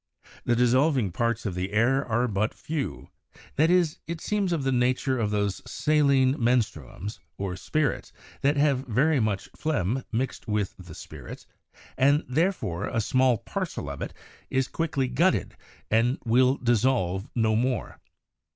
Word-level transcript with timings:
The 0.45 0.55
dissolving 0.55 1.11
parts 1.11 1.45
of 1.45 1.53
the 1.53 1.71
air 1.73 2.03
are 2.03 2.27
but 2.27 2.55
few, 2.55 3.09
that 3.55 3.69
is, 3.69 3.99
it 4.07 4.19
seems 4.19 4.51
of 4.51 4.63
the 4.63 4.71
nature 4.71 5.19
of 5.19 5.29
those 5.29 5.61
saline 5.71 6.33
menstruums, 6.43 7.19
or 7.37 7.55
spirits, 7.55 8.11
that 8.41 8.57
have 8.57 8.87
very 8.87 9.19
much 9.19 9.51
flegme 9.51 10.03
mixt 10.11 10.47
with 10.47 10.73
the 10.79 10.95
spir 10.95 11.27
its, 11.27 11.45
and 11.99 12.23
therefore 12.27 12.87
a 12.87 12.99
small 12.99 13.37
parcel 13.37 13.91
of 13.91 14.01
it 14.01 14.11
is 14.49 14.67
quickly 14.67 15.07
glutted,' 15.07 15.55
and 15.91 16.17
will 16.25 16.55
dissolve 16.57 17.29
no 17.35 17.55
more 17.55 17.99